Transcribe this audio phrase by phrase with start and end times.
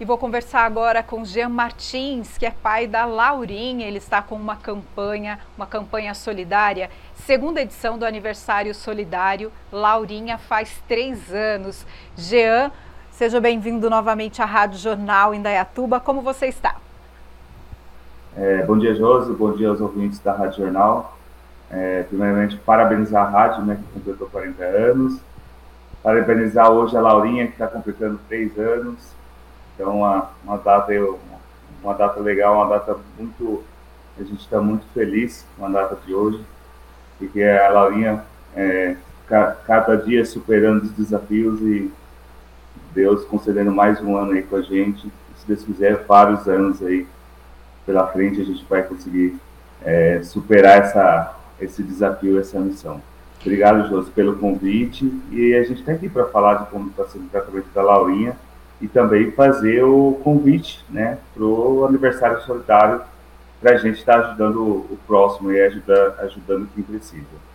[0.00, 3.86] E vou conversar agora com Jean Martins, que é pai da Laurinha.
[3.86, 9.52] Ele está com uma campanha, uma campanha solidária, segunda edição do aniversário solidário.
[9.70, 11.86] Laurinha faz três anos.
[12.16, 12.72] Jean,
[13.12, 16.00] seja bem-vindo novamente à Rádio Jornal Indaiatuba.
[16.00, 16.74] Como você está?
[18.36, 19.32] É, bom dia, Josi.
[19.32, 21.16] Bom dia aos ouvintes da Rádio Jornal.
[21.70, 25.20] É, primeiramente, parabenizar a rádio, né, que completou 40 anos.
[26.02, 29.13] Parabenizar hoje a Laurinha, que está completando três anos
[29.74, 30.92] então, uma, uma data
[31.82, 33.62] uma data legal, uma data muito
[34.18, 36.40] a gente está muito feliz com a data de hoje,
[37.18, 41.90] porque a Laurinha é, cada dia superando os desafios e
[42.94, 45.12] Deus concedendo mais um ano aí com a gente.
[45.36, 47.06] Se Deus quiser, vários anos aí
[47.84, 49.36] pela frente a gente vai conseguir
[49.82, 53.02] é, superar essa, esse desafio, essa missão.
[53.40, 55.12] Obrigado, José, pelo convite.
[55.32, 58.36] E a gente está aqui para falar de como está sendo o tratamento da Laurinha
[58.84, 63.00] e também fazer o convite né, para o aniversário solidário
[63.58, 67.54] para a gente estar tá ajudando o próximo e ajudar, ajudando quem precisa.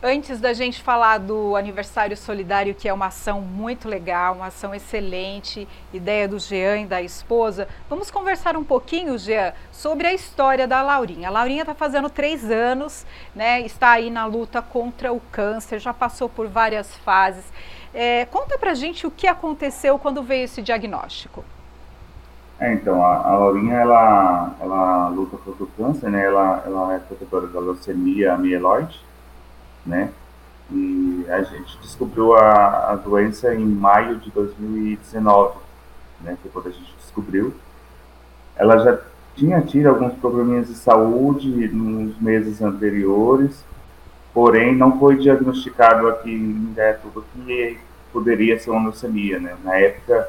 [0.00, 4.72] Antes da gente falar do aniversário solidário, que é uma ação muito legal, uma ação
[4.72, 10.68] excelente, ideia do Jean e da esposa, vamos conversar um pouquinho, Jean, sobre a história
[10.68, 11.28] da Laurinha.
[11.28, 13.60] A Laurinha está fazendo três anos, né?
[13.60, 17.44] Está aí na luta contra o câncer, já passou por várias fases.
[17.92, 21.44] É, conta pra gente o que aconteceu quando veio esse diagnóstico.
[22.58, 26.24] É, então, a, a Laurinha, ela, ela luta contra o câncer, né?
[26.24, 29.00] Ela, ela é protetora da leucemia mieloide,
[29.84, 30.10] né?
[30.70, 35.58] E a gente descobriu a, a doença em maio de 2019,
[36.20, 36.36] né?
[36.42, 37.54] Foi quando a gente descobriu.
[38.56, 38.98] Ela já
[39.34, 43.64] tinha tido alguns probleminhas de saúde nos meses anteriores,
[44.32, 47.78] porém não foi diagnosticado aqui em Gaetuba que
[48.12, 49.56] poderia ser uma leucemia, né?
[49.64, 50.28] Na época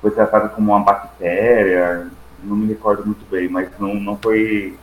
[0.00, 2.06] foi tratado como uma bactéria,
[2.42, 4.76] não me recordo muito bem, mas não, não foi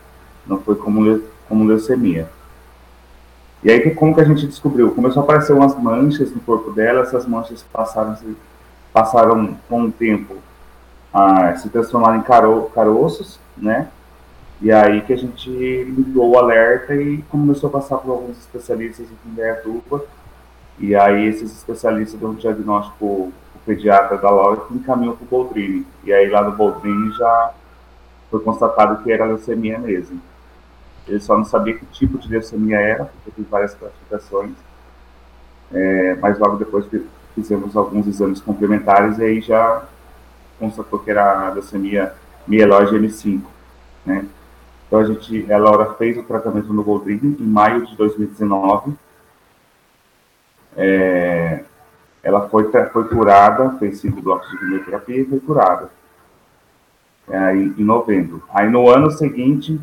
[0.46, 2.30] não foi como, como leucemia.
[3.64, 4.92] E aí como que a gente descobriu?
[4.92, 8.18] Começou a aparecer umas manchas no corpo dela, essas manchas passaram
[8.94, 10.38] passaram com o tempo
[11.14, 13.90] a se transformar em caro, caroços, né?
[14.60, 19.08] E aí que a gente ligou o alerta e começou a passar por alguns especialistas
[19.08, 20.04] em Indaiatuba.
[20.80, 23.34] E aí esses especialistas dão um diagnóstico, o
[23.66, 25.86] pediatra da Laura que encaminhou para o Boldrini.
[26.04, 27.54] E aí lá no Boldrini já
[28.32, 30.20] foi constatado que era leucemia mesmo.
[31.08, 34.54] Ele só não sabia que tipo de leucemia era, porque tem várias classificações.
[35.72, 36.86] É, mas logo depois
[37.36, 39.86] fizemos alguns exames complementares e aí já
[40.60, 42.14] constatou que era leucemia
[42.48, 43.42] mieloide M5,
[44.06, 44.26] né?
[44.88, 48.94] Então a gente, a Laura fez o tratamento no Goldring em maio de 2019.
[50.78, 51.64] É,
[52.24, 55.90] ela foi, foi curada, fez cinco blocos de quimioterapia e foi curada.
[57.30, 58.42] É, em novembro.
[58.50, 59.80] Aí no ano seguinte,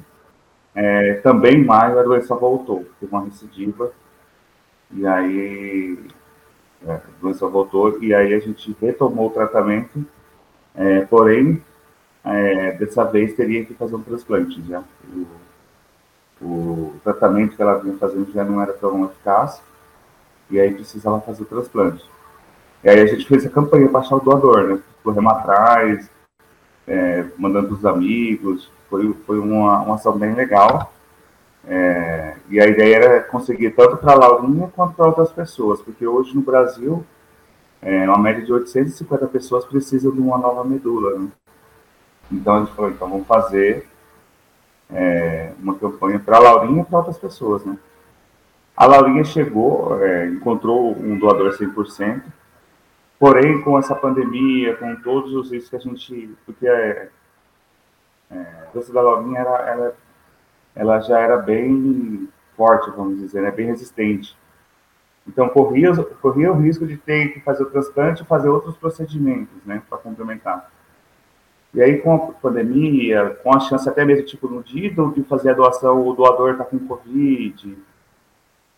[0.75, 3.93] é, também em maio, a doença voltou, teve uma recidiva.
[4.91, 5.99] E aí
[6.87, 10.05] é, a doença voltou e aí a gente retomou o tratamento.
[10.75, 11.63] É, porém,
[12.25, 14.83] é, dessa vez teria que fazer um transplante já.
[16.41, 19.63] O, o, tratamento que ela vinha fazendo já não era tão eficaz,
[20.51, 22.05] e aí precisava fazer o transplante.
[22.83, 24.79] E aí a gente fez a campanha para achar o doador, né?
[25.03, 26.11] Corremos atrás,
[26.87, 30.93] é, mandando os amigos, foi, foi uma, uma ação bem legal.
[31.67, 36.07] É, e a ideia era conseguir tanto para a Laurinha quanto para outras pessoas, porque
[36.07, 37.05] hoje no Brasil,
[37.81, 41.19] é, uma média de 850 pessoas precisam de uma nova medula.
[41.19, 41.29] Né?
[42.31, 43.87] Então a gente falou, então vamos fazer
[44.91, 47.79] é, uma campanha para a Laurinha e para outras pessoas, né?
[48.77, 52.23] A Laurinha chegou, é, encontrou um doador 100%,
[53.19, 56.37] porém com essa pandemia, com todos os riscos que a gente...
[56.45, 57.09] Porque é,
[58.31, 59.97] é, a doença da Laurinha, era, ela,
[60.75, 63.51] ela já era bem forte, vamos dizer, né?
[63.51, 64.37] bem resistente.
[65.27, 69.65] Então corria, corria o risco de ter que fazer o transplante e fazer outros procedimentos,
[69.65, 70.71] né, para complementar.
[71.75, 75.51] E aí, com a pandemia, com a chance até mesmo, tipo, no dia de fazer
[75.51, 77.77] a doação, o doador está com Covid,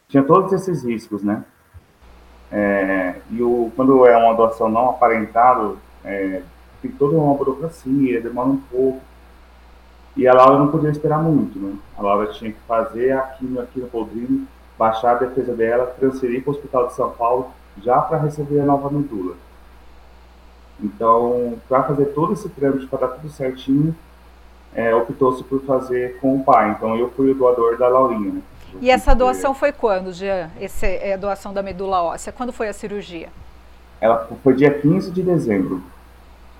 [0.08, 1.44] tinha todos esses riscos, né?
[2.50, 6.42] É, e o, quando é uma doação não aparentada, é,
[6.80, 9.00] tem toda uma burocracia, demora um pouco.
[10.16, 11.76] E a Laura não podia esperar muito, né?
[11.98, 14.46] A Laura tinha que fazer aqui, aqui no Poldrinho,
[14.78, 17.50] baixar a defesa dela, transferir para o Hospital de São Paulo,
[17.82, 19.34] já para receber a nova medula.
[20.82, 23.94] Então, para fazer todo esse trâmite, para dar tudo certinho,
[24.74, 26.70] é, optou-se por fazer com o pai.
[26.72, 28.32] Então, eu fui o doador da Laurinha.
[28.34, 28.42] Né?
[28.80, 30.50] E essa doação foi quando, Jean?
[30.60, 32.32] Essa é a doação da medula óssea?
[32.32, 33.28] Quando foi a cirurgia?
[34.00, 35.82] Ela foi dia 15 de dezembro.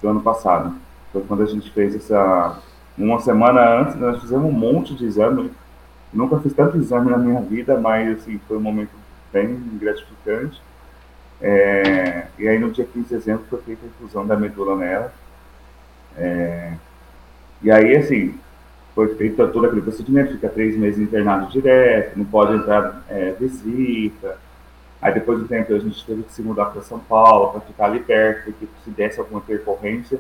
[0.01, 0.75] do ano passado.
[1.13, 2.59] Foi quando a gente fez essa.
[2.97, 5.51] Uma semana antes, nós fizemos um monte de exame.
[6.13, 8.91] Nunca fiz tanto exame na minha vida, mas assim, foi um momento
[9.31, 10.59] bem gratificante.
[11.41, 15.13] É, e aí no dia 15 de dezembro foi feita a infusão da medula nela.
[16.17, 16.73] É,
[17.63, 18.39] e aí, assim,
[18.95, 24.39] foi feito todo aquele procedimento, fica três meses internado direto, não pode entrar é, visita.
[25.01, 27.87] Aí depois do tempo a gente teve que se mudar para São Paulo, para ficar
[27.87, 30.19] ali perto, porque se desse alguma intercorrência,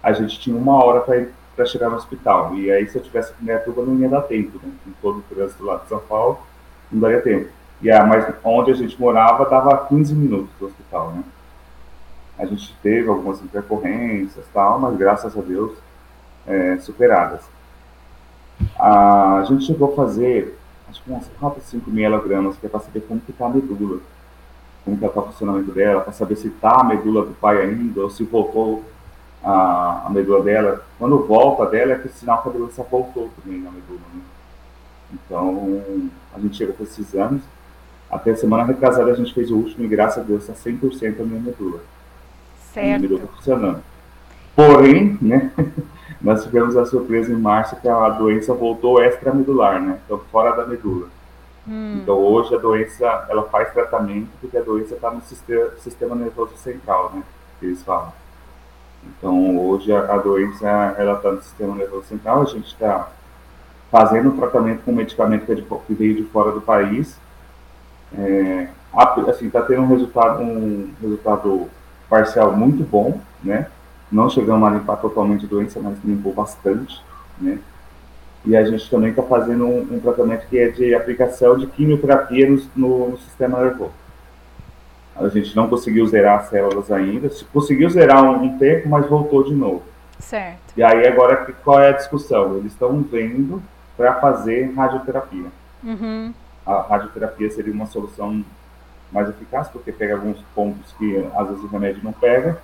[0.00, 2.54] a gente tinha uma hora para chegar no hospital.
[2.54, 4.72] E aí se eu tivesse que tudo não ia dar tempo, né?
[4.84, 6.38] Com todo o trânsito lá de São Paulo,
[6.90, 7.48] não daria tempo.
[7.82, 11.24] E a, mas onde a gente morava dava 15 minutos do hospital, né?
[12.38, 15.72] A gente teve algumas intercorrências tal, mas graças a Deus
[16.46, 17.42] é, superadas.
[18.78, 20.58] A gente chegou a fazer,
[20.88, 24.00] acho que umas 4, 5 miligramas, que é para saber como que está a medula,
[24.84, 28.00] como que está o funcionamento dela, para saber se está a medula do pai ainda,
[28.00, 28.84] ou se voltou
[29.42, 30.84] a, a medula dela.
[30.98, 34.00] Quando volta dela, é que o sinal que a doença voltou também na medula.
[34.14, 34.20] Né?
[35.12, 35.82] Então,
[36.34, 37.42] a gente chegou com esses exames,
[38.12, 41.24] até semana retrasada a gente fez o último e graças a Deus está 100% a
[41.24, 41.80] minha medula.
[42.70, 42.78] Certo.
[42.78, 43.82] A minha medula está funcionando.
[44.54, 45.50] Porém, né,
[46.20, 50.66] nós tivemos a surpresa em março que a doença voltou extramedular, né, então fora da
[50.66, 51.08] medula.
[51.66, 52.00] Hum.
[52.02, 56.54] Então hoje a doença, ela faz tratamento porque a doença está no sistema, sistema, nervoso
[56.56, 57.22] central, né,
[57.58, 58.12] que eles falam.
[59.06, 60.68] Então hoje a, a doença,
[60.98, 63.08] ela está no sistema nervoso central, a gente está
[63.90, 67.18] fazendo o tratamento com medicamento que, é de, que veio de fora do país,
[68.18, 68.68] é,
[69.28, 71.68] assim, está tendo um resultado, um resultado
[72.08, 73.66] parcial muito bom, né?
[74.10, 77.02] Não chegamos a limpar totalmente a doença, mas limpou bastante,
[77.40, 77.58] né?
[78.44, 82.50] E a gente também está fazendo um, um, tratamento que é de aplicação de quimioterapia
[82.50, 83.92] no, no, no, sistema nervoso.
[85.14, 89.44] A gente não conseguiu zerar as células ainda, conseguiu zerar um, um tempo, mas voltou
[89.44, 89.82] de novo.
[90.18, 90.58] Certo.
[90.76, 92.56] E aí agora qual é a discussão?
[92.56, 93.62] Eles estão vendo
[93.96, 95.46] para fazer radioterapia.
[95.84, 96.32] Uhum
[96.66, 98.44] a radioterapia seria uma solução
[99.10, 102.60] mais eficaz, porque pega alguns pontos que às vezes o remédio não pega.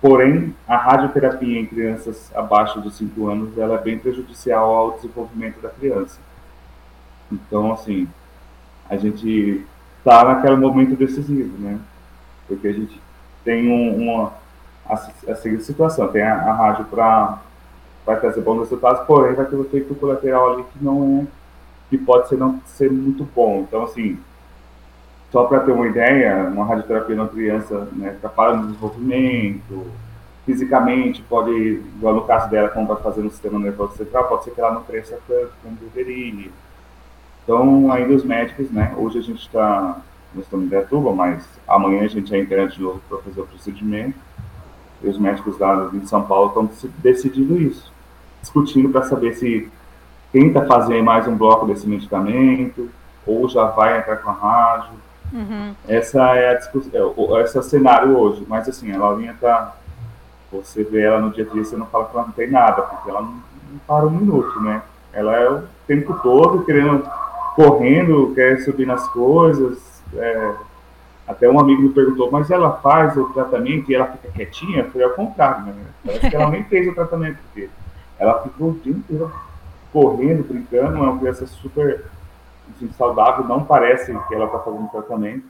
[0.00, 5.60] Porém, a radioterapia em crianças abaixo dos 5 anos ela é bem prejudicial ao desenvolvimento
[5.62, 6.20] da criança.
[7.32, 8.06] Então, assim,
[8.88, 9.64] a gente
[9.98, 11.78] está naquele momento decisivo, né?
[12.46, 13.00] Porque a gente
[13.42, 14.32] tem um, uma
[14.86, 17.40] a, a seguinte situação, tem a, a rádio para
[18.20, 21.43] trazer bons resultados, porém vai ter o efeito colateral ali que não é
[21.96, 23.64] que pode ser não ser muito bom.
[23.68, 24.18] Então, assim,
[25.30, 29.86] só para ter uma ideia, uma radioterapia na criança né, atrapalha no desenvolvimento,
[30.44, 31.52] fisicamente, pode,
[31.96, 34.74] igual no caso dela, como vai fazer no sistema nervoso central, pode ser que ela
[34.74, 35.18] não cresça
[35.62, 36.50] como deveria.
[37.42, 40.00] Então, ainda os médicos, né, hoje a gente está,
[40.34, 43.46] nós estamos em Betuba, mas amanhã a gente é interante de novo para fazer o
[43.46, 44.18] procedimento,
[45.02, 47.92] e os médicos lá em São Paulo estão decidindo isso,
[48.40, 49.70] discutindo para saber se
[50.34, 52.90] tenta fazer mais um bloco desse medicamento,
[53.24, 54.94] ou já vai entrar com a rádio.
[55.32, 55.72] Uhum.
[55.86, 56.90] Essa é a discussão,
[57.36, 58.44] é, esse é o cenário hoje.
[58.48, 59.76] Mas assim, a Laurinha tá.
[60.50, 62.82] Você vê ela no dia a dia, você não fala que ela não tem nada,
[62.82, 64.82] porque ela não, não para um minuto, né?
[65.12, 67.08] Ela é o tempo todo querendo,
[67.54, 70.02] correndo, quer subir nas coisas.
[70.16, 70.54] É,
[71.28, 74.84] até um amigo me perguntou, mas ela faz o tratamento e ela fica quietinha?
[74.92, 75.74] Foi ao contrário, né?
[76.04, 77.70] Parece que ela nem fez o tratamento, porque
[78.18, 79.32] ela ficou o dia inteiro
[79.94, 82.04] correndo, brincando, é uma criança super
[82.74, 85.44] assim, saudável, não parece que ela está fazendo tratamento,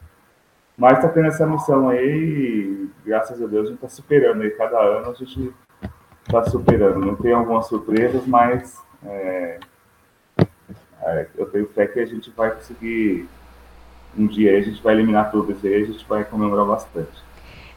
[0.77, 4.51] mas está tendo essa missão aí e, graças a Deus, a gente está superando aí,
[4.51, 5.51] cada ano a gente
[6.27, 6.99] está superando.
[6.99, 9.61] Não tem algumas surpresas, mas é,
[11.03, 13.27] é, eu tenho fé que a gente vai conseguir,
[14.19, 17.25] um dia a gente vai eliminar isso aí, a gente vai comemorar bastante.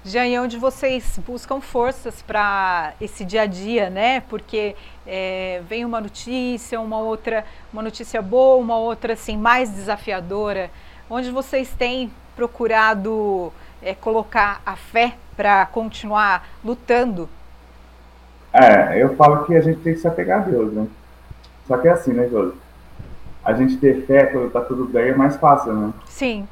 [0.07, 4.21] Já é onde vocês buscam forças para esse dia a dia, né?
[4.21, 4.73] Porque
[5.05, 10.71] é, vem uma notícia, uma outra, uma notícia boa, uma outra assim mais desafiadora,
[11.09, 17.27] onde vocês têm procurado é, colocar a fé para continuar lutando.
[18.53, 20.87] É, eu falo que a gente tem que se apegar a Deus, né?
[21.67, 22.55] Só que é assim, né, Josi?
[23.43, 25.93] A gente ter fé quando tá tudo bem é mais fácil, né?
[26.05, 26.47] Sim.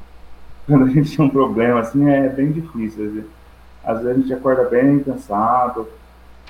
[0.66, 3.24] Quando a gente tem um problema assim é bem difícil.
[3.86, 5.88] Às vezes a gente acorda bem cansado.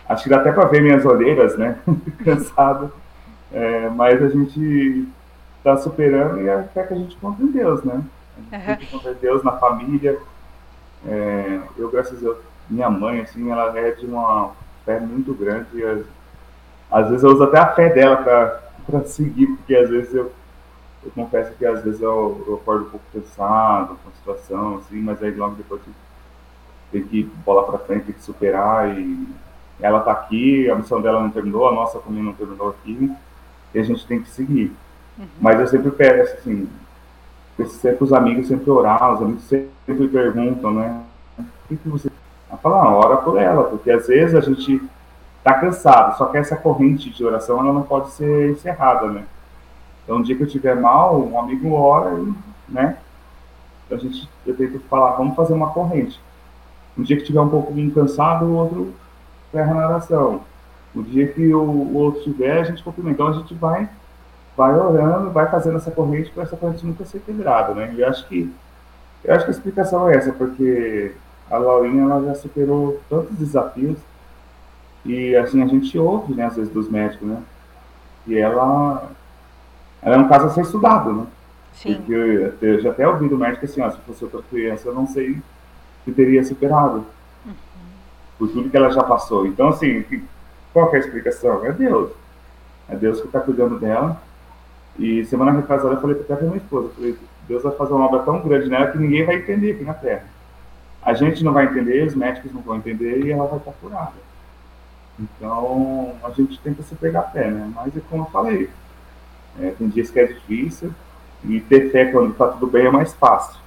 [0.09, 1.79] Acho que dá até para ver minhas olheiras, né?
[2.25, 2.91] cansado.
[3.53, 5.07] É, mas a gente
[5.59, 8.03] está superando e até que a gente conta em Deus, né?
[8.51, 8.99] A gente uhum.
[8.99, 10.19] conta em Deus na família.
[11.07, 12.39] É, eu, graças a Deus,
[12.71, 14.53] minha mãe, assim, ela é de uma
[14.85, 15.67] fé muito grande.
[15.75, 16.05] E,
[16.91, 18.17] às vezes eu uso até a fé dela
[18.87, 20.33] para seguir, porque às vezes eu,
[21.05, 25.01] eu confesso que às vezes eu, eu acordo um pouco cansado com a situação, assim,
[25.01, 25.93] mas aí logo depois eu
[26.93, 29.27] tem que ir bola para frente, tem que superar e
[29.81, 33.13] ela está aqui, a missão dela não terminou, a nossa também não terminou aqui
[33.75, 34.73] e a gente tem que seguir.
[35.19, 35.27] Uhum.
[35.41, 36.69] Mas eu sempre peço assim,
[37.65, 41.03] sempre os amigos sempre orar, os amigos sempre perguntam, né?
[41.39, 42.11] O que, que você.
[42.49, 44.81] Ela fala, ah, ora por ela, porque às vezes a gente
[45.39, 49.25] está cansado, só que essa corrente de oração ela não pode ser encerrada, né?
[50.05, 52.35] Então, um dia que eu estiver mal, um amigo ora e,
[52.73, 52.99] né?
[53.91, 56.21] A gente, eu tento falar, vamos fazer uma corrente.
[56.97, 58.95] Um dia que estiver um pouco cansado, o outro
[59.53, 60.41] ferra na oração.
[60.95, 63.15] O dia que o, o outro estiver, a gente cumprimenta.
[63.15, 63.89] Então, a gente vai
[64.57, 67.93] vai orando, vai fazendo essa corrente para essa corrente nunca ser quebrada, né?
[67.95, 68.51] E eu acho que
[69.23, 71.13] eu acho que a explicação é essa, porque
[71.51, 73.99] a Laurinha ela já superou tantos desafios
[75.05, 77.43] e assim a gente ouve, né, às vezes dos médicos, né?
[78.27, 79.11] E ela
[80.01, 81.27] ela é um caso a ser estudado, né?
[81.75, 81.97] Sim.
[81.97, 84.95] Porque eu, eu já até ouvi do médico assim, ó, se fosse outra criança, eu
[84.95, 85.39] não sei
[86.07, 87.05] se teria superado.
[87.45, 87.53] Uhum.
[88.39, 89.47] Por tudo que ela já passou.
[89.47, 90.03] Então, assim,
[90.73, 91.67] qual é a explicação?
[91.67, 92.13] É Deus.
[92.89, 94.23] É Deus que está cuidando dela.
[94.99, 98.21] E semana retrasada eu falei até para minha esposa, falei, Deus vai fazer uma obra
[98.21, 100.25] tão grande nela que ninguém vai entender aqui na Terra.
[101.03, 104.15] A gente não vai entender, os médicos não vão entender e ela vai estar curada.
[105.19, 107.71] Então, a gente tenta se pegar a pé, né?
[107.75, 108.71] Mas é como eu falei,
[109.61, 110.93] é, tem dias que é difícil
[111.45, 113.61] e ter fé quando está tudo bem é mais fácil,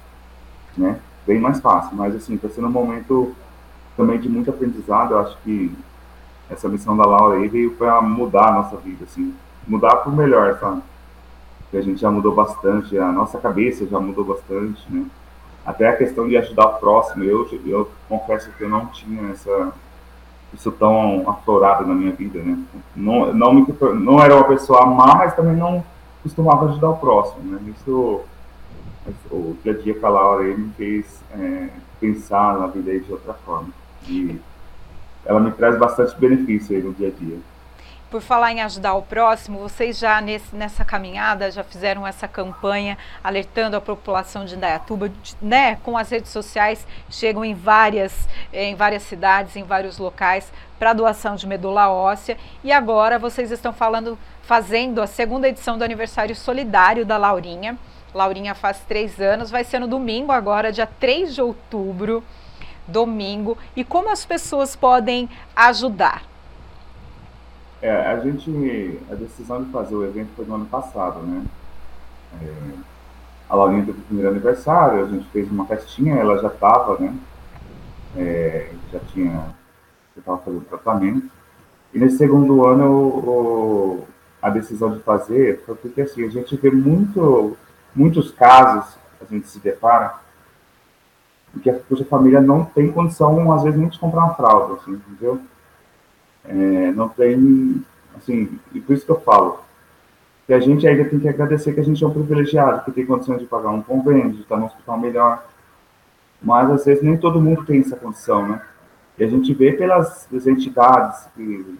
[0.76, 0.98] né?
[1.26, 1.96] Bem mais fácil.
[1.96, 3.34] Mas, assim, está sendo um momento
[3.96, 5.12] também de muito aprendizado.
[5.12, 5.72] Eu acho que
[6.50, 9.34] essa missão da Laura aí veio para mudar a nossa vida, assim,
[9.66, 10.82] mudar para o melhor, sabe?
[11.72, 15.06] a gente já mudou bastante, a nossa cabeça já mudou bastante, né?
[15.64, 19.72] Até a questão de ajudar o próximo, eu, eu confesso que eu não tinha essa,
[20.52, 22.58] isso tão aflorado na minha vida, né?
[22.96, 23.66] Não, não, me,
[24.00, 25.84] não era uma pessoa má, mas também não
[26.22, 27.60] costumava ajudar o próximo, né?
[27.76, 28.20] Isso,
[29.30, 31.68] o dia a dia com a Laura aí me fez é,
[32.00, 33.70] pensar na vida de outra forma.
[34.08, 34.38] E
[35.24, 37.38] ela me traz bastante benefício aí no dia a dia.
[38.10, 42.98] Por falar em ajudar o próximo, vocês já nesse, nessa caminhada já fizeram essa campanha
[43.22, 45.76] alertando a população de Indaiatuba, né?
[45.76, 51.36] Com as redes sociais chegam em várias, em várias cidades, em vários locais para doação
[51.36, 52.36] de medula óssea.
[52.64, 57.78] E agora vocês estão falando, fazendo a segunda edição do aniversário solidário da Laurinha.
[58.14, 62.22] Laurinha faz três anos, vai ser no domingo agora, dia 3 de outubro,
[62.86, 63.56] domingo.
[63.76, 66.24] E como as pessoas podem ajudar?
[67.82, 71.44] É, a gente, a decisão de fazer o evento foi no ano passado, né?
[72.42, 72.54] É,
[73.48, 77.14] a Laurinha teve o primeiro aniversário, a gente fez uma festinha, ela já estava, né?
[78.16, 79.32] É, já tinha,
[80.14, 81.30] já estava fazendo tratamento.
[81.92, 84.04] E nesse segundo ano, o,
[84.42, 87.56] a decisão de fazer foi porque, assim, a gente vê muito,
[87.94, 90.14] muitos casos, a gente se depara,
[91.62, 95.40] que a, família não tem condição, às vezes, nem de comprar uma fralda, assim, entendeu?
[96.44, 97.84] É, não tem,
[98.16, 99.60] assim, e por isso que eu falo,
[100.46, 103.06] que a gente ainda tem que agradecer que a gente é um privilegiado, que tem
[103.06, 105.44] condições de pagar um convênio, de estar num hospital melhor,
[106.42, 108.62] mas às vezes nem todo mundo tem essa condição, né?
[109.18, 111.78] E a gente vê pelas entidades que,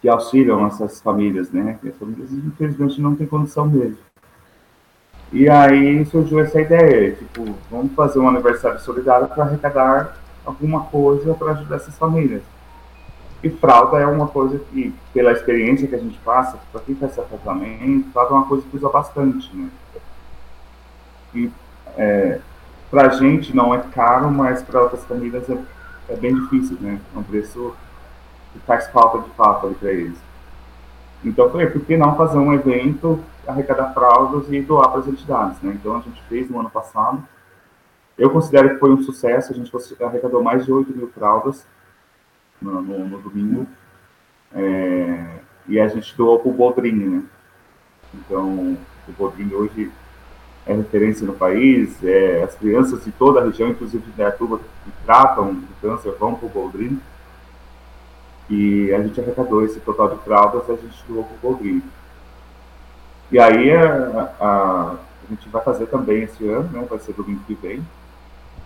[0.00, 1.76] que auxiliam essas famílias, né?
[1.80, 3.98] Que as famílias, infelizmente, não têm condição mesmo.
[5.32, 11.34] E aí surgiu essa ideia, tipo, vamos fazer um aniversário solidário para arrecadar alguma coisa
[11.34, 12.42] para ajudar essas famílias.
[13.42, 17.14] E fralda é uma coisa que, pela experiência que a gente passa, para quem faz
[17.14, 19.68] tratamento, fralda é uma coisa que usa bastante, né?
[21.34, 21.50] E
[21.96, 22.40] é,
[22.90, 25.56] para a gente não é caro, mas para outras famílias é,
[26.08, 27.00] é, bem difícil, né?
[27.14, 27.72] É um preço
[28.52, 30.18] que faz falta de fato para eles.
[31.24, 35.60] Então foi, por que não fazer um evento, arrecadar fraldas e doar para as entidades,
[35.60, 35.72] né?
[35.78, 37.22] Então a gente fez no ano passado.
[38.16, 39.72] Eu considero que foi um sucesso, a gente
[40.02, 41.66] arrecadou mais de 8 mil fraldas
[42.60, 43.66] no, no, no domingo.
[44.52, 47.22] É, e a gente doou para o Bodrini, né?
[48.14, 48.76] Então,
[49.08, 49.90] o Bodrini hoje
[50.66, 54.90] é referência no país, é, as crianças de toda a região, inclusive de Dayatuba, que
[55.04, 56.98] tratam de câncer, vão para o Bodrini.
[58.50, 61.82] E a gente arrecadou esse total de fraldas, a gente doou para o Bodrini.
[63.30, 64.96] E aí a, a, a,
[65.30, 66.84] gente vai fazer também esse ano, né?
[66.90, 67.80] vai ser domingo que vem,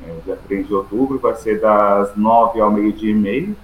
[0.03, 3.55] é, dia 3 de outubro, vai ser das 9 ao meio-dia e meio,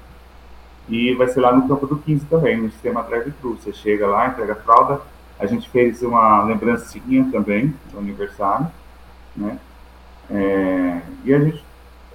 [0.90, 3.56] e vai ser lá no campo do 15 também, no sistema drive-thru.
[3.56, 5.00] Você chega lá, entrega a fralda.
[5.38, 8.66] A gente fez uma lembrancinha também do aniversário,
[9.34, 9.58] né?
[10.30, 11.64] É, e a gente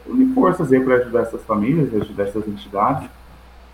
[0.07, 3.09] une forças aí para ajudar essas famílias, ajudar essas entidades.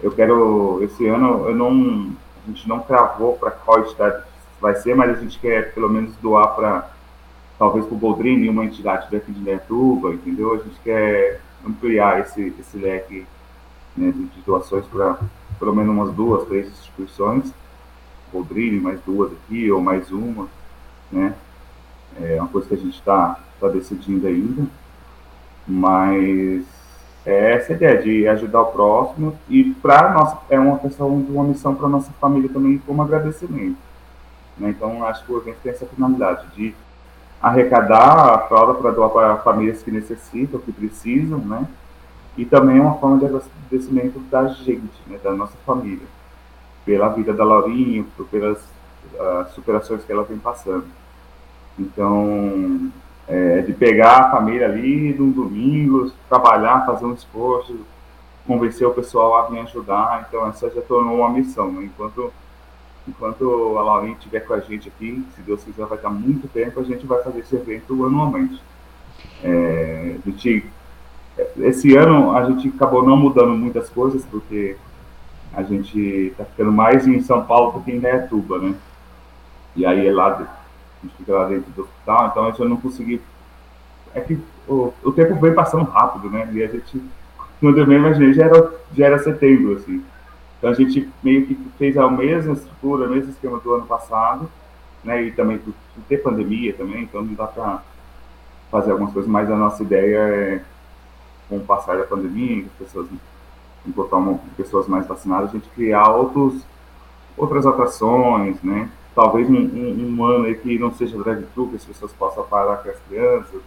[0.01, 2.11] Eu quero, esse ano, eu não,
[2.43, 4.23] a gente não cravou para qual entidade
[4.59, 6.89] vai ser, mas a gente quer pelo menos doar para,
[7.57, 10.53] talvez para o Boldrini, uma entidade daqui de Netuba, entendeu?
[10.53, 13.25] A gente quer ampliar esse, esse leque
[13.95, 15.17] né, de, de, doações para
[15.59, 17.53] pelo menos umas duas, três instituições,
[18.33, 20.47] Rodrigo, mais duas aqui, ou mais uma,
[21.11, 21.35] né?
[22.19, 24.65] É uma coisa que a gente está tá decidindo ainda,
[25.67, 26.65] mas
[27.25, 31.75] é essa ideia de ajudar o próximo e para nossa é uma questão uma missão
[31.75, 33.77] para nossa família também como agradecimento.
[34.57, 34.69] Né?
[34.69, 36.73] Então acho que o evento tem essa finalidade de
[37.41, 41.67] arrecadar a fralda para doar para famílias que necessitam, que precisam, né?
[42.37, 45.19] E também uma forma de agradecimento da gente, né?
[45.21, 46.05] da nossa família,
[46.85, 50.85] pela vida da Laurinha, pelas uh, superações que ela vem passando.
[51.77, 52.91] Então,
[53.27, 57.79] é, de pegar a família ali num domingo, trabalhar, fazer um esforço,
[58.45, 60.25] convencer o pessoal a me ajudar.
[60.27, 61.71] Então, essa já tornou uma missão.
[61.71, 61.85] Né?
[61.85, 62.33] Enquanto,
[63.07, 66.79] enquanto a Laurinha estiver com a gente aqui, se Deus quiser, vai estar muito tempo,
[66.79, 68.61] a gente vai fazer esse evento anualmente.
[69.43, 70.65] É, gente,
[71.57, 74.75] esse ano a gente acabou não mudando muitas coisas, porque
[75.53, 78.73] a gente está ficando mais em São Paulo do que em Netuba, né?
[79.75, 80.47] E aí é lá
[81.01, 83.21] a gente fica lá dentro do hospital, então a gente não consegui.
[84.13, 86.49] É que o, o tempo vem passando rápido, né?
[86.53, 87.01] E a gente,
[87.59, 90.03] quando eu me imaginei, já era, já era setembro, assim.
[90.57, 94.49] Então a gente meio que fez a mesma estrutura, o mesmo esquema do ano passado,
[95.03, 95.23] né?
[95.23, 95.73] E também por,
[96.07, 97.81] ter pandemia também, então não dá para
[98.69, 100.61] fazer algumas coisas, mas a nossa ideia é,
[101.49, 103.07] com o passar da pandemia, as pessoas
[103.85, 104.21] encontrar
[104.55, 106.63] pessoas mais vacinadas, a gente criar outros,
[107.35, 108.89] outras atrações, né?
[109.15, 112.89] Talvez um, um, um ano que não seja drive-thru, que as pessoas possam parar com
[112.89, 113.61] as crianças,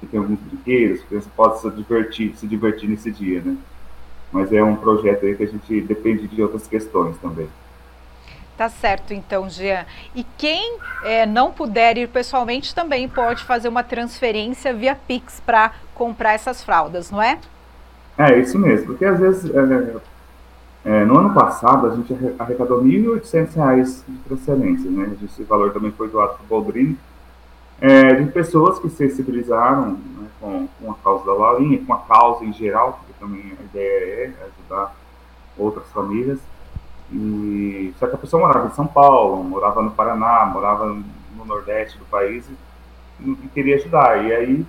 [0.00, 3.56] que tem alguns brinquedos, as crianças possam se divertir, se divertir nesse dia, né?
[4.32, 7.48] Mas é um projeto aí que a gente depende de outras questões também.
[8.56, 9.84] Tá certo, então, Jean.
[10.14, 15.72] E quem é, não puder ir pessoalmente também pode fazer uma transferência via Pix para
[15.94, 17.38] comprar essas fraldas, não é?
[18.16, 19.94] É, isso mesmo, porque às vezes é,
[20.84, 25.16] é, no ano passado, a gente arrecadou R$ 1.800 de transferência, né?
[25.22, 26.98] Esse valor também foi doado para o Boldrini,
[27.80, 31.98] é, de pessoas que se sensibilizaram né, com, com a causa da Laurinha, com a
[31.98, 34.94] causa em geral, porque também a ideia é ajudar
[35.56, 36.40] outras famílias.
[37.12, 41.98] E, só que a pessoa morava em São Paulo, morava no Paraná, morava no Nordeste
[41.98, 42.44] do país
[43.20, 44.24] e, e queria ajudar.
[44.24, 44.66] E aí,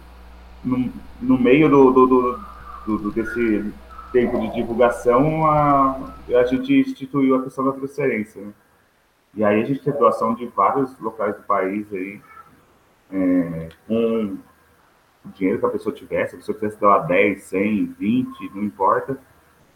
[0.63, 2.39] no, no meio do, do,
[2.85, 3.73] do, do desse
[4.13, 8.41] tempo de divulgação, a, a gente instituiu a questão da transferência.
[8.41, 8.53] Né?
[9.35, 12.21] E aí a gente teve doação de vários locais do país aí,
[13.11, 14.37] é, com
[15.25, 18.63] o dinheiro que a pessoa tivesse, se a pessoa quisesse doar 10, 100, 20, não
[18.63, 19.17] importa.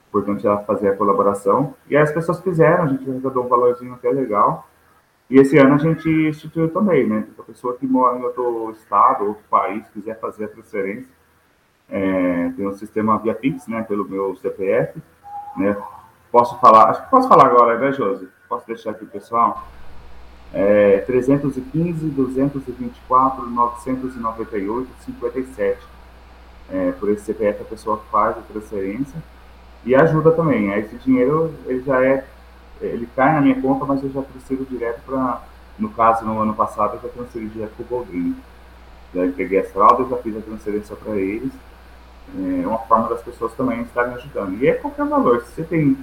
[0.10, 1.74] Importante ela fazer a colaboração.
[1.90, 4.70] E aí as pessoas fizeram, a gente arrecadou um valorzinho até legal.
[5.30, 7.28] E esse ano a gente instituiu também, né?
[7.38, 11.10] A pessoa que mora em outro estado, outro país, quiser fazer a transferência,
[11.90, 15.00] é, tem um sistema via Pix, né, pelo meu CPF,
[15.56, 15.76] né,
[16.32, 18.28] posso falar, acho que posso falar agora, né, Josi?
[18.50, 19.68] Posso deixar aqui, pessoal?
[20.54, 25.80] É, 315, 224, 998, 57.
[26.70, 29.22] É, por esse CPF a pessoa faz a transferência
[29.86, 30.72] e ajuda também.
[30.74, 32.26] Esse dinheiro, ele já é,
[32.82, 35.42] ele cai na minha conta, mas eu já transfiro direto para,
[35.78, 38.36] no caso, no ano passado, eu já transferi direto para o Boldrini.
[39.14, 41.52] Daí peguei as fraldas, já fiz a transferência para eles
[42.36, 44.62] é uma forma das pessoas também estarem ajudando.
[44.62, 45.42] E é qualquer valor.
[45.42, 45.98] Se você tem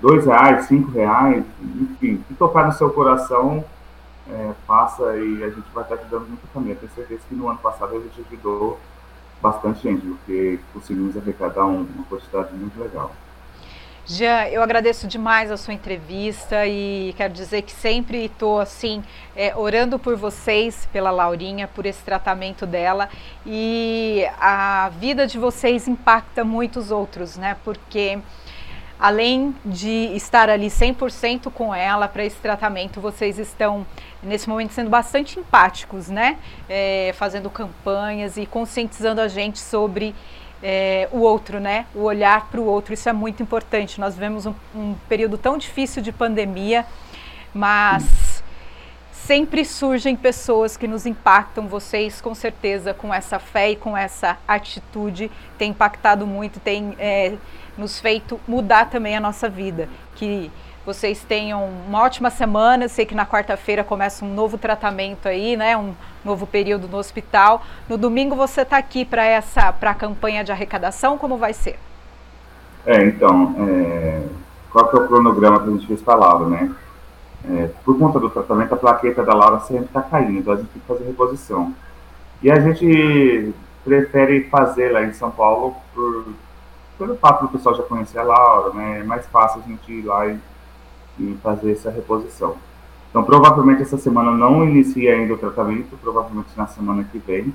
[0.00, 3.64] dois reais, cinco reais, enfim, que tocar no seu coração,
[4.28, 6.72] é, faça e a gente vai estar ajudando muito também.
[6.72, 8.78] Eu tenho certeza que no ano passado a gente ajudou
[9.40, 13.12] bastante gente, porque conseguimos arrecadar uma quantidade muito legal.
[14.08, 19.02] Jean, eu agradeço demais a sua entrevista e quero dizer que sempre estou assim
[19.34, 23.08] é, orando por vocês, pela Laurinha, por esse tratamento dela
[23.44, 27.56] e a vida de vocês impacta muitos outros, né?
[27.64, 28.20] Porque
[28.96, 33.84] além de estar ali 100% com ela para esse tratamento, vocês estão
[34.22, 36.38] nesse momento sendo bastante empáticos, né?
[36.68, 40.14] É, fazendo campanhas e conscientizando a gente sobre
[40.68, 41.86] é, o outro, né?
[41.94, 44.00] O olhar para o outro, isso é muito importante.
[44.00, 46.84] Nós vivemos um, um período tão difícil de pandemia,
[47.54, 48.42] mas
[49.12, 51.68] sempre surgem pessoas que nos impactam.
[51.68, 57.36] Vocês, com certeza, com essa fé e com essa atitude, tem impactado muito, tem é,
[57.78, 59.88] nos feito mudar também a nossa vida.
[60.16, 60.50] Que
[60.86, 62.88] vocês tenham uma ótima semana.
[62.88, 65.76] sei que na quarta-feira começa um novo tratamento aí, né?
[65.76, 65.92] Um
[66.24, 67.62] novo período no hospital.
[67.88, 71.18] No domingo você está aqui para essa para a campanha de arrecadação.
[71.18, 71.76] Como vai ser?
[72.86, 74.22] É, então, é,
[74.70, 76.72] qual que é o cronograma que a gente fez Laura, né?
[77.50, 80.68] É, por conta do tratamento, a plaqueta da Laura sempre está caindo, então a gente
[80.68, 81.74] tem que fazer reposição.
[82.42, 83.52] E a gente
[83.84, 86.26] prefere fazer lá em São Paulo por,
[86.98, 89.00] pelo fato do pessoal já conhecer a Laura, né?
[89.00, 90.38] É mais fácil a gente ir lá e,
[91.18, 92.56] e fazer essa reposição.
[93.10, 97.52] Então, provavelmente essa semana não inicia ainda o tratamento, provavelmente na semana que vem,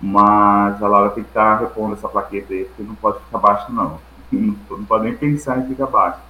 [0.00, 3.66] mas a Laura tem que estar repondo essa plaqueta aí, porque não pode ficar baixa,
[3.70, 3.98] não.
[4.32, 6.20] Não, não pode nem pensar em ficar baixa.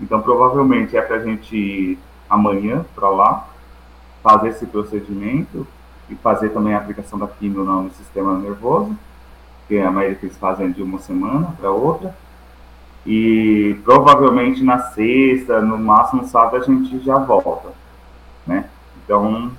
[0.00, 1.98] Então, provavelmente é para a gente ir
[2.30, 3.48] amanhã para lá,
[4.22, 5.66] fazer esse procedimento
[6.08, 8.96] e fazer também a aplicação da quimio no sistema nervoso,
[9.66, 12.14] que a maioria que eles fazem de uma semana para outra.
[13.06, 17.72] E provavelmente na sexta, no máximo sábado, a gente já volta,
[18.46, 18.68] né?
[19.04, 19.52] Então,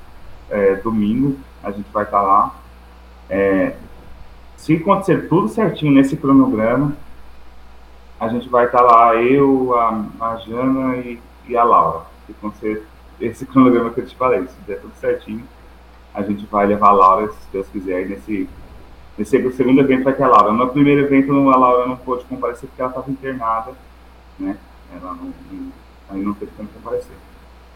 [0.49, 2.55] é, domingo a gente vai estar tá lá.
[3.29, 3.75] É,
[4.55, 6.95] se acontecer tudo certinho nesse cronograma,
[8.19, 12.05] a gente vai estar tá lá, eu, a, a Jana e, e, a Laura.
[12.25, 12.87] Se acontecer
[13.19, 15.43] esse cronograma que eu te falei, se der tudo certinho,
[16.13, 18.47] a gente vai levar a Laura, se Deus quiser, nesse
[19.17, 20.51] Nesse segundo evento vai ter a Laura.
[20.51, 23.71] No primeiro evento a Laura não pôde comparecer porque ela estava internada,
[24.37, 24.57] né?
[24.93, 25.71] Ela não, não,
[26.09, 27.15] aí não teve como comparecer.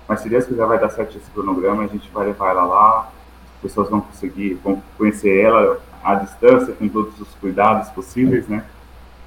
[0.08, 3.12] Mas se Deus quiser vai dar certo esse cronograma, a gente vai levar ela lá,
[3.56, 8.66] as pessoas vão conseguir, vão conhecer ela à distância, com todos os cuidados possíveis, né?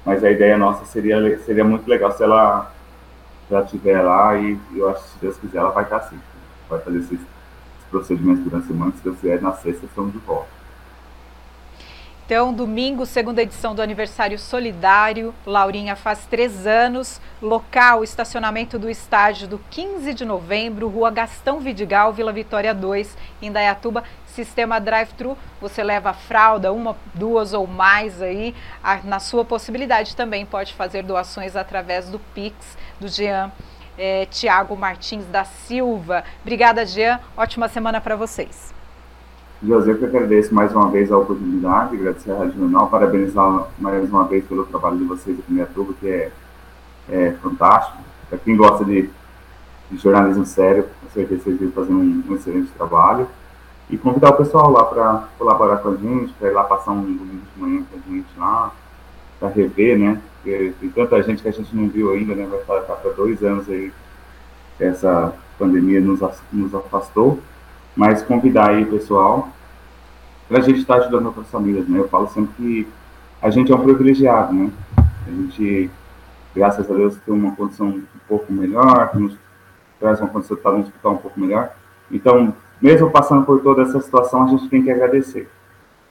[0.05, 2.71] Mas a ideia nossa seria, seria muito legal se ela
[3.49, 6.19] já estiver lá e eu acho que se Deus quiser ela vai estar assim.
[6.69, 10.19] Vai fazer esses, esses procedimentos durante a semana, se Deus quiser, na sexta estamos de
[10.19, 10.62] volta.
[12.33, 15.35] Então, domingo, segunda edição do aniversário solidário.
[15.45, 17.21] Laurinha faz três anos.
[17.39, 23.51] Local, estacionamento do estádio do 15 de novembro, Rua Gastão Vidigal, Vila Vitória 2, em
[23.51, 24.03] Dayatuba.
[24.25, 28.55] Sistema drive-thru, você leva a fralda, uma, duas ou mais aí.
[29.03, 33.51] na sua possibilidade também pode fazer doações através do Pix, do Jean
[33.95, 36.23] é, Tiago Martins da Silva.
[36.41, 37.19] Obrigada, Jean.
[37.37, 38.73] Ótima semana para vocês.
[39.65, 44.25] José, que agradeço mais uma vez a oportunidade, agradecer a Rádio Jornal, parabenizar mais uma
[44.25, 46.31] vez pelo trabalho de vocês aqui em Miatuba, que é,
[47.09, 47.97] é fantástico.
[48.29, 49.09] Para quem gosta de,
[49.89, 53.25] de, jornalismo sério, com certeza vocês vão fazer um, um, excelente trabalho.
[53.89, 57.01] E convidar o pessoal lá para colaborar com a gente, para ir lá passar um
[57.01, 58.73] domingo de manhã com a gente lá,
[59.39, 60.21] para rever, né?
[60.41, 62.45] Porque tem tanta gente que a gente não viu ainda, né?
[62.67, 63.93] Vai estar para dois anos aí,
[64.77, 66.19] essa pandemia nos,
[66.51, 67.39] nos afastou
[67.95, 69.49] mas convidar aí o pessoal
[70.47, 71.99] para a gente estar tá ajudando outras famílias, né?
[71.99, 72.87] Eu falo sempre que
[73.41, 74.71] a gente é um privilegiado, né?
[74.97, 75.89] A gente,
[76.55, 79.37] graças a Deus, tem uma condição um pouco melhor, nos
[79.99, 81.71] traz uma condição de estar num hospital um pouco melhor.
[82.11, 85.49] Então, mesmo passando por toda essa situação, a gente tem que agradecer,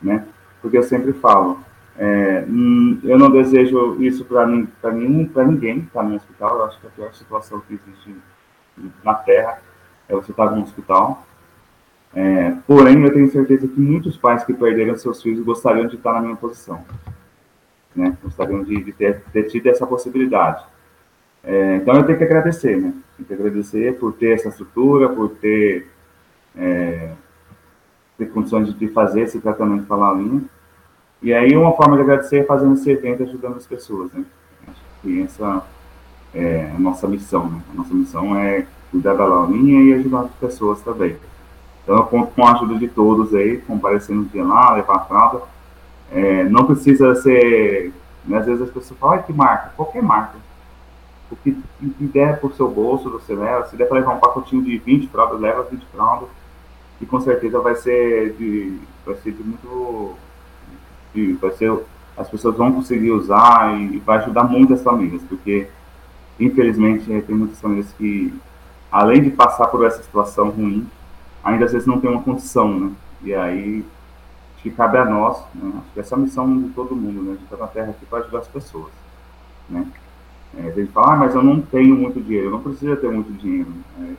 [0.00, 0.24] né?
[0.60, 1.60] Porque eu sempre falo,
[1.98, 6.56] é, hum, eu não desejo isso para nenhum, para ninguém que está no hospital.
[6.56, 8.16] Eu acho que a pior situação que existe
[9.04, 9.58] na Terra
[10.08, 11.24] é você estar no hospital
[12.14, 16.12] é, porém, eu tenho certeza que muitos pais que perderam seus filhos gostariam de estar
[16.12, 16.84] na minha posição.
[17.96, 18.16] Né?
[18.22, 20.62] Gostariam de, de ter, ter, tido essa possibilidade.
[21.42, 22.92] É, então, eu tenho que agradecer, né?
[23.16, 25.88] Tenho que agradecer por ter essa estrutura, por ter,
[26.56, 27.12] é,
[28.18, 30.42] ter condições de fazer esse tratamento com a Laurinha.
[31.22, 34.24] E aí, uma forma de agradecer é fazendo esse evento ajudando as pessoas, né?
[34.68, 35.64] Acho que essa
[36.34, 37.62] é a nossa missão, né?
[37.72, 41.16] A nossa missão é cuidar da Laurinha e ajudar as pessoas também.
[41.82, 45.00] Então eu conto com a ajuda de todos aí, comparecer no dia lá, levar a
[45.00, 45.42] fralda.
[46.10, 47.92] É, não precisa ser.
[48.24, 49.72] Né, às vezes as pessoas falam, que marca?
[49.76, 50.36] Qualquer marca.
[51.30, 51.56] O que,
[52.00, 53.66] der por seu bolso, você leva.
[53.66, 56.28] Se der para levar um pacotinho de 20 fraldas, leva 20 fraldas.
[57.00, 58.78] E com certeza vai ser de.
[59.04, 60.14] Vai ser de muito.
[61.14, 61.72] De, vai ser,
[62.16, 65.66] as pessoas vão conseguir usar e, e vai ajudar muito as famílias, porque
[66.38, 68.32] infelizmente tem muitas famílias que,
[68.90, 70.86] além de passar por essa situação ruim,
[71.42, 72.92] ainda às vezes não tem uma condição, né?
[73.22, 73.84] E aí
[74.54, 75.72] acho que cabe a nós, né?
[75.78, 77.30] acho que essa é a missão de todo mundo, né?
[77.30, 78.90] A gente está na Terra aqui para ajudar as pessoas,
[79.68, 79.86] né?
[80.56, 83.10] É, a gente fala, ah, mas eu não tenho muito dinheiro, eu não preciso ter
[83.10, 83.72] muito dinheiro.
[84.00, 84.12] É,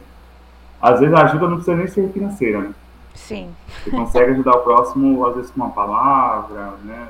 [0.82, 2.74] às vezes a ajuda não precisa nem ser financeira, né?
[3.14, 3.54] Sim.
[3.84, 7.10] Você consegue ajudar o próximo, às vezes com uma palavra, né?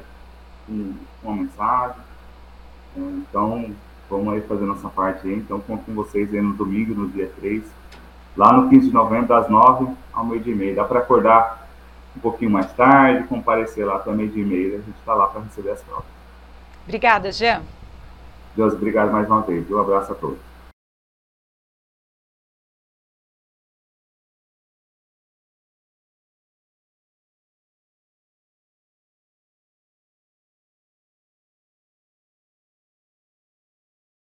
[0.68, 1.98] Com uma mensagem.
[2.98, 3.72] É, então,
[4.10, 5.36] vamos aí fazer nossa parte aí.
[5.36, 7.64] Então, conto com vocês aí no domingo, no dia 3,
[8.36, 10.76] lá no 15 de novembro, das 9 ao meio-dia e meia.
[10.76, 11.68] Dá para acordar
[12.16, 14.76] um pouquinho mais tarde, comparecer lá até meio-dia e meia.
[14.76, 16.06] A gente está lá para receber as provas.
[16.86, 17.62] Obrigada, Jean.
[18.56, 19.70] Deus, obrigado mais uma vez.
[19.70, 20.53] Um abraço a todos.